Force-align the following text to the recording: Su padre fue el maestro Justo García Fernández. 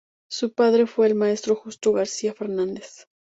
Su 0.31 0.51
padre 0.55 0.87
fue 0.87 1.05
el 1.05 1.13
maestro 1.13 1.55
Justo 1.55 1.93
García 1.93 2.33
Fernández. 2.33 3.05